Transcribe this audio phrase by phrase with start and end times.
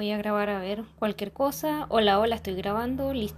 [0.00, 1.84] Voy a grabar a ver cualquier cosa.
[1.90, 3.12] Hola, hola, estoy grabando.
[3.12, 3.36] Listo.